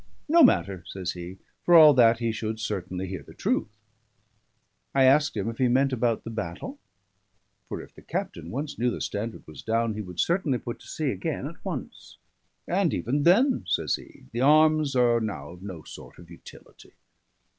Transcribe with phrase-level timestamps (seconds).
[0.27, 1.37] "No matter," says he.
[1.63, 3.77] "For all that, he should certainly hear the truth."
[4.95, 6.79] I asked him If he meant about the battle?
[7.67, 10.87] for if the captain once knew the standard was down, he would certainly put to
[10.87, 12.17] sea again at once.
[12.67, 16.93] "And even then!" said he; "the arms are now of no sort of utility."